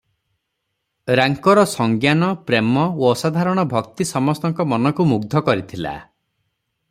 [1.19, 5.95] ରାଙ୍କର ସଂଜ୍ଞାନ, ପ୍ରେମ ଓ ଅସାଧାରଣ ଭକ୍ତି ସମସ୍ତଙ୍କ ମନକୁ ମୁଗ୍ଧ କରିଥିଲା।